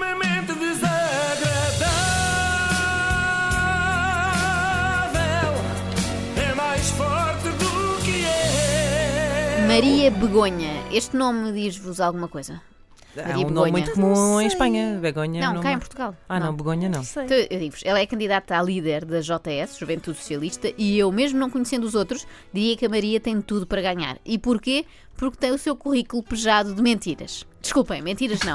[0.00, 1.92] extremamente desagradável.
[6.36, 9.66] É mais forte do que é.
[9.68, 10.70] Maria Begonha.
[10.90, 12.62] Este nome diz-vos alguma coisa?
[13.14, 13.72] É Maria um nome Begonha.
[13.72, 14.98] muito comum em Espanha.
[15.02, 15.40] Begonha.
[15.42, 15.78] Não, não cá em é?
[15.78, 16.16] Portugal.
[16.28, 17.02] Ah, não, Begonha não.
[17.02, 21.38] Então, eu digo-vos, ela é candidata a líder da JS, Juventude Socialista, e eu, mesmo
[21.38, 24.16] não conhecendo os outros, diria que a Maria tem tudo para ganhar.
[24.24, 24.86] E porquê?
[25.16, 27.44] Porque tem o seu currículo pejado de mentiras.
[27.60, 28.54] Desculpem, mentiras não.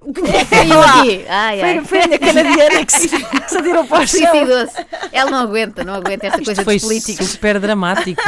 [0.00, 1.24] O que é que caiu aqui?
[1.28, 1.74] Ai, ai.
[1.76, 4.68] Foi, foi a minha canadiana que se, que se atirou para o chão.
[5.12, 7.26] Ela não aguenta, não aguenta esta coisa foi dos políticos.
[7.28, 8.22] super dramático.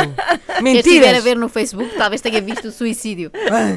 [0.59, 3.31] Quem estiver a ver no Facebook, talvez tenha visto o suicídio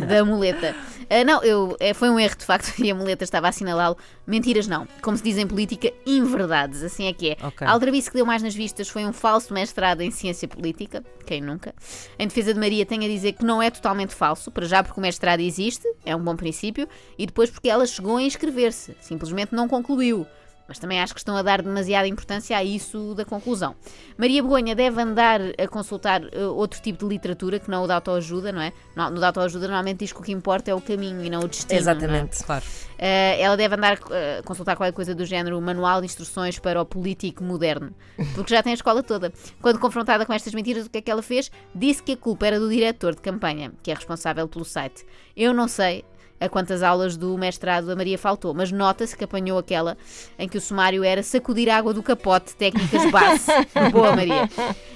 [0.07, 0.75] da muleta.
[1.13, 3.95] Ah, não, eu, eh, foi um erro de facto e a muleta estava a assinalá-lo.
[4.25, 4.87] Mentiras não.
[4.99, 6.81] Como se diz em política, inverdades.
[6.81, 7.37] Assim é que é.
[7.39, 7.67] Ok.
[7.67, 11.03] A aldrabice que deu mais nas vistas foi um falso mestrado em ciência política.
[11.23, 11.75] Quem nunca?
[12.17, 14.49] Em defesa de Maria, tenho a dizer que não é totalmente falso.
[14.49, 16.89] Para já porque o mestrado existe, é um bom princípio.
[17.15, 18.97] E depois porque ela chegou a inscrever-se.
[18.99, 20.25] Simplesmente não concluiu.
[20.67, 23.75] Mas também acho que estão a dar demasiada importância a isso da conclusão.
[24.17, 27.95] Maria Begonha deve andar a consultar eh, outro tipo de literatura que não o da
[27.95, 28.71] autoajuda, não é?
[28.95, 31.41] No, no da autoajuda normalmente diz que o que importa é o caminho e não
[31.41, 31.77] o destino.
[31.77, 31.81] é?
[31.81, 32.43] Exatamente.
[32.43, 32.63] Claro.
[32.97, 36.81] Eh, ela deve andar eh, a consultar qualquer coisa do género manual de instruções para
[36.81, 37.93] o político moderno,
[38.33, 39.33] porque já tem a escola toda.
[39.61, 41.51] Quando confrontada com estas mentiras, o que é que ela fez?
[41.75, 45.05] Disse que a culpa era do diretor de campanha, que é responsável pelo site.
[45.35, 46.05] Eu não sei
[46.43, 49.97] a quantas aulas do mestrado a Maria faltou, mas nota-se que apanhou aquela
[50.37, 53.47] em que o sumário era sacudir a água do capote, técnicas base.
[53.91, 54.49] Boa, Maria.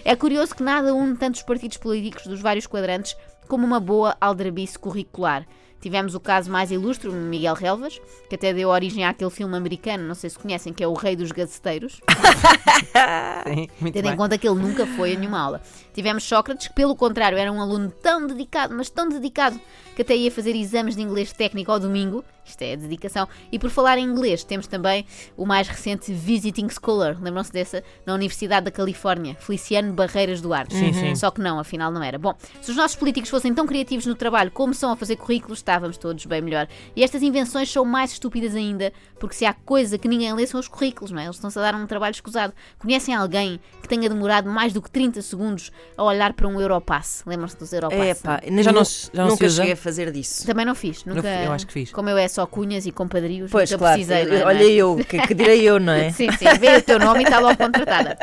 [0.03, 3.15] É curioso que nada une tantos partidos políticos dos vários quadrantes
[3.47, 5.45] como uma boa aldrabice curricular.
[5.79, 10.03] Tivemos o caso mais ilustre, o Miguel Relvas, que até deu origem àquele filme americano,
[10.07, 12.01] não sei se conhecem, que é O Rei dos Gaceteiros,
[13.47, 14.13] Sim, muito tendo bem.
[14.13, 15.61] em conta que ele nunca foi a nenhuma aula.
[15.93, 19.59] Tivemos Sócrates, que pelo contrário era um aluno tão dedicado, mas tão dedicado,
[19.95, 23.69] que até ia fazer exames de inglês técnico ao domingo, isto é dedicação, e por
[23.69, 25.05] falar em inglês, temos também
[25.35, 27.83] o mais recente Visiting Scholar, lembram-se dessa?
[28.05, 30.73] Na Universidade da Califórnia, Feliciano Barreiras Duarte.
[30.75, 31.15] Sim, sim.
[31.15, 32.17] Só que não, afinal não era.
[32.17, 35.61] Bom, se os nossos políticos fossem tão criativos no trabalho como são a fazer currículos,
[35.67, 36.67] estávamos todos bem melhor.
[36.95, 40.59] E estas invenções são mais estúpidas ainda, porque se há coisa que ninguém lê são
[40.59, 41.25] os currículos, não é?
[41.25, 42.53] Eles estão-se a dar um trabalho escusado.
[42.79, 47.23] Conhecem alguém que tenha demorado mais do que 30 segundos a olhar para um Europass?
[47.25, 47.99] Lembram-se dos Europass?
[47.99, 50.45] É pá, Já não já não nunca cheguei a fazer disso.
[50.45, 51.27] Também não fiz, nunca.
[51.27, 51.91] eu acho que fiz.
[51.91, 53.95] Como eu é só cunhas e compadrios, Pois, nunca claro.
[53.95, 54.25] precisei.
[54.25, 54.45] não é?
[54.45, 56.11] Olha eu, que, que direi eu, não é?
[56.17, 58.17] Sim, sim, vê o teu nome e está logo contratada.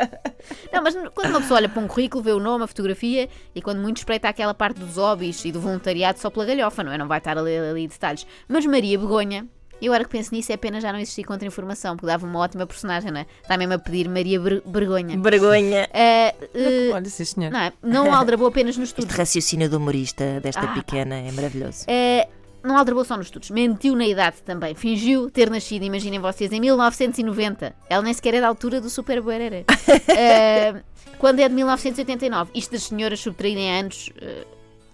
[0.73, 3.61] Não, mas quando uma pessoa olha para um currículo, vê o nome, a fotografia e
[3.61, 6.97] quando muito espreita aquela parte dos hobbies e do voluntariado só pela galhofa, não é?
[6.97, 8.25] Não vai estar a ler ali detalhes.
[8.47, 9.45] Mas Maria Begonha,
[9.81, 12.65] eu agora que penso nisso, é pena já não existir contra-informação, porque dava uma ótima
[12.65, 13.25] personagem, não é?
[13.41, 15.17] Está mesmo a pedir Maria Ber- Vergonha.
[15.19, 15.87] Vergonha.
[15.93, 17.51] Eh, eh, Olha, sim, senhor.
[17.51, 17.73] não é?
[17.83, 19.17] Não aldrabou apenas nos Este estudos.
[19.17, 21.83] raciocínio do humorista desta Ah, pequena é maravilhoso.
[21.87, 22.27] Eh,
[22.63, 24.73] não aldrabou só nos estudos, mentiu na idade também.
[24.73, 27.75] Fingiu ter nascido, imaginem vocês, em 1990.
[27.89, 29.65] Ela nem sequer é da altura do Super Buerere.
[30.17, 30.81] Eh,
[31.19, 32.51] quando é de 1989.
[32.55, 34.45] Isto das senhoras subtraírem anos eh,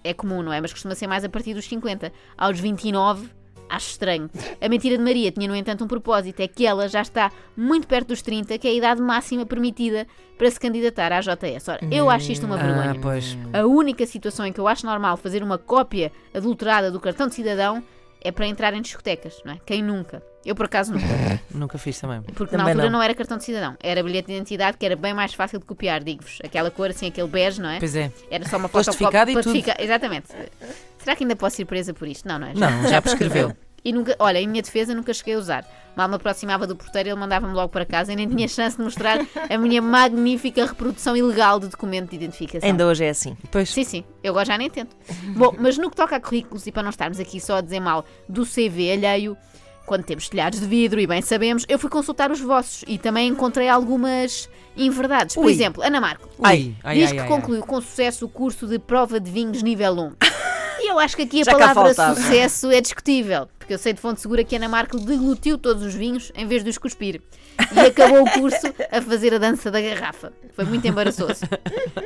[0.03, 0.61] é comum, não é?
[0.61, 2.11] Mas costuma ser mais a partir dos 50.
[2.37, 3.29] Aos 29.
[3.69, 4.29] Acho estranho.
[4.59, 7.87] A mentira de Maria tinha, no entanto, um propósito: é que ela já está muito
[7.87, 10.05] perto dos 30, que é a idade máxima permitida
[10.37, 11.69] para se candidatar à JS.
[11.69, 12.91] Ora, eu acho isto uma vergonha.
[12.91, 13.37] Ah, pois.
[13.53, 17.35] A única situação em que eu acho normal fazer uma cópia adulterada do cartão de
[17.35, 17.81] cidadão
[18.19, 19.59] é para entrar em discotecas, não é?
[19.65, 20.21] Quem nunca?
[20.45, 21.05] Eu, por acaso, nunca.
[21.53, 22.21] Nunca fiz também.
[22.21, 22.97] Porque na Também altura não.
[22.99, 23.03] não.
[23.03, 23.75] era cartão de cidadão.
[23.79, 26.39] Era bilhete de identidade que era bem mais fácil de copiar, digo-vos.
[26.43, 27.77] Aquela cor, assim, aquele bege, não é?
[27.77, 28.11] Pois é.
[28.31, 29.31] Era só uma Plastificado fotocópia.
[29.31, 29.53] e tudo.
[29.53, 30.27] plastifica- Exatamente.
[30.97, 32.27] Será que ainda posso ir presa por isto?
[32.27, 32.53] Não, não é?
[32.55, 33.55] Não, já prescreveu.
[33.83, 35.65] E nunca, olha, em minha defesa nunca cheguei a usar.
[35.95, 38.83] Mal me aproximava do porteiro, ele mandava-me logo para casa e nem tinha chance de
[38.83, 39.17] mostrar
[39.49, 42.69] a minha magnífica reprodução ilegal de documento de identificação.
[42.69, 43.35] Ainda hoje é assim.
[43.49, 43.69] Pois.
[43.71, 44.95] Sim, sim, eu agora já nem tento.
[45.35, 47.79] Bom, mas no que toca a currículos, e para não estarmos aqui só a dizer
[47.79, 49.35] mal do CV alheio,
[49.91, 53.27] quando temos telhados de vidro e bem sabemos, eu fui consultar os vossos e também
[53.27, 55.35] encontrei algumas inverdades.
[55.35, 55.51] Por Ui.
[55.51, 58.79] exemplo, Ana Marco Ai, ai, diz ai, que ai, concluiu com sucesso o curso de
[58.79, 60.13] prova de vinhos nível 1.
[60.83, 62.19] E eu acho que aqui a Já cá palavra faltava.
[62.19, 65.93] sucesso é discutível, porque eu sei de fonte segura que Ana Marco deglutiu todos os
[65.93, 67.21] vinhos em vez de os cuspir.
[67.71, 70.33] E acabou o curso a fazer a dança da garrafa.
[70.55, 71.41] Foi muito embaraçoso.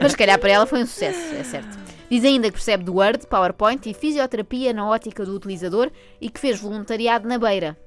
[0.01, 1.77] Mas se calhar para ela foi um sucesso, é certo.
[2.09, 5.89] Diz ainda que percebe do Word, PowerPoint e fisioterapia na ótica do utilizador
[6.19, 7.77] e que fez voluntariado na beira.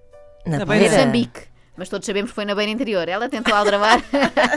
[0.48, 0.90] Na Na beira.
[0.90, 1.40] Moçambique.
[1.76, 3.08] Mas todos sabemos que foi na beira interior.
[3.08, 4.02] Ela tentou aldrabar.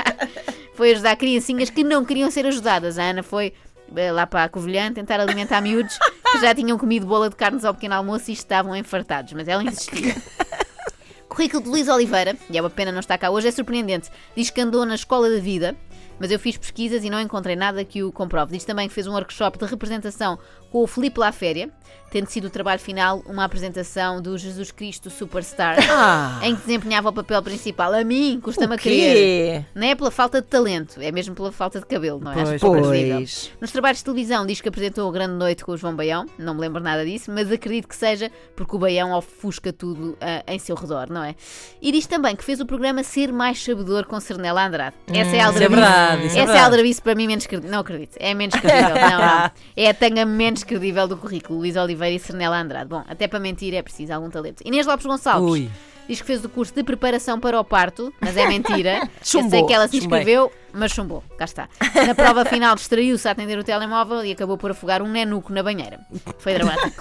[0.73, 2.97] foi ajudar criancinhas que não queriam ser ajudadas.
[2.97, 3.53] A Ana foi
[3.95, 5.99] eh, lá para a Covilhã tentar alimentar miúdos
[6.31, 9.33] que já tinham comido bola de carnes ao pequeno almoço e estavam enfartados.
[9.33, 10.15] Mas ela insistia.
[11.29, 14.09] Currículo de Luís Oliveira, e é uma pena não estar cá hoje, é surpreendente.
[14.35, 15.75] Diz que andou na escola da vida,
[16.21, 18.53] mas eu fiz pesquisas e não encontrei nada que o comprove.
[18.53, 20.37] Diz também que fez um workshop de representação
[20.71, 21.69] com o Filipe Laféria,
[22.11, 26.39] tendo sido o trabalho final uma apresentação do Jesus Cristo Superstar, Ah!
[26.43, 27.91] em que desempenhava o papel principal.
[27.93, 29.65] A mim, custa-me a quê?
[29.73, 32.35] Não é pela falta de talento, é mesmo pela falta de cabelo, não é?
[32.35, 32.61] Pois.
[32.61, 33.51] Pois.
[33.59, 36.53] Nos trabalhos de televisão diz que apresentou a Grande Noite com o João Baião, não
[36.53, 40.59] me lembro nada disso, mas acredito que seja porque o Baião ofusca tudo ah, em
[40.59, 41.35] seu redor, não é?
[41.81, 44.95] E diz também que fez o programa Ser Mais Sabedor com Cernela Andrade.
[45.07, 45.81] Essa é a isso é aldrabice.
[46.15, 46.65] Verdade, isso é Essa é a verdade.
[46.65, 47.71] aldrabice para mim menos credível.
[47.71, 48.95] Não acredito, é menos credível.
[48.95, 49.51] Não, não.
[49.75, 51.59] É a tanga menos credível do currículo.
[51.59, 52.89] Luís Oliveira e Cernela Andrade.
[52.89, 54.61] Bom, até para mentir é preciso algum talento.
[54.65, 55.49] Inês Lopes Gonçalves.
[55.49, 55.69] Ui.
[56.09, 58.97] Diz que fez o curso de preparação para o parto, mas é mentira.
[59.07, 60.19] Eu sei Chumbou, que ela se chumbei.
[60.19, 61.23] inscreveu, mas chumbou.
[61.37, 61.69] Cá está.
[62.05, 65.63] Na prova final distraiu-se a atender o telemóvel e acabou por afogar um nenuco na
[65.63, 65.99] banheira.
[66.39, 66.91] Foi dramático.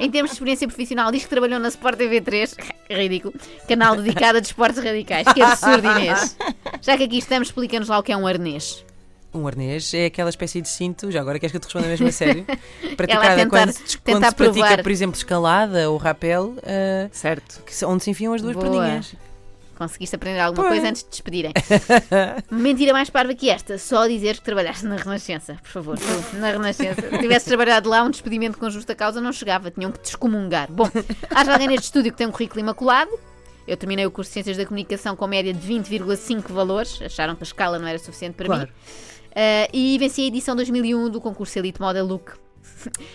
[0.00, 2.56] em termos de experiência profissional, diz que trabalhou na Sport TV3,
[2.90, 3.34] ridículo,
[3.68, 5.28] canal dedicado a desportos radicais.
[5.32, 6.36] Que absurdo, Inês.
[6.80, 8.84] Já que aqui estamos, explica-nos lá o que é um arnês.
[9.32, 12.08] Um arnês é aquela espécie de cinto, já agora queres que eu te responda mesmo
[12.08, 12.44] a sério?
[12.82, 14.82] Ela a Praticada tentar- quando, se- quando tentar se pratica, provar.
[14.82, 17.62] por exemplo, escalada ou rapel, ah, Certo.
[17.86, 18.68] onde se enfiam as duas Boa.
[18.68, 19.14] perninhas.
[19.78, 21.52] Conseguiste aprender alguma coisa antes de te despedirem.
[22.50, 26.50] Mentira mais parva que esta, só dizeres que trabalhaste na Renascença, por favor, tu, na
[26.50, 27.00] Renascença.
[27.08, 30.70] Se tivesse trabalhado lá, um despedimento com justa causa não chegava, tinham que te excomungar.
[30.70, 30.88] Bom,
[31.30, 33.10] haja alguém neste estúdio que tem um currículo imaculado.
[33.70, 37.42] Eu terminei o curso de Ciências da Comunicação com média de 20,5 valores, acharam que
[37.42, 38.62] a escala não era suficiente para Claro.
[38.62, 38.68] mim.
[39.34, 42.32] Ah, e venci a edição 2001 do concurso Elite Model Look.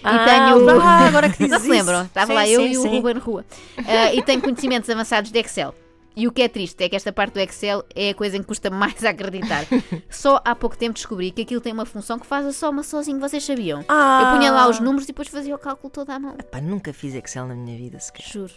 [0.03, 0.69] Ah, e tenho.
[0.79, 2.03] ah, agora que Não se lembram?
[2.03, 2.87] Estava Sim, lá eu sim, e o sim.
[2.89, 3.43] Ruben Rua.
[3.79, 5.73] Ah, e tenho conhecimentos avançados de Excel.
[6.15, 8.41] E o que é triste é que esta parte do Excel é a coisa em
[8.41, 9.65] que custa mais a acreditar.
[10.09, 13.19] Só há pouco tempo descobri que aquilo tem uma função que faz a soma sozinho,
[13.19, 13.83] vocês sabiam?
[13.89, 14.21] Ah.
[14.31, 16.37] Eu punha lá os números e depois fazia o cálculo todo à mão.
[16.49, 18.23] Pá, nunca fiz Excel na minha vida sequer.
[18.25, 18.53] Juro.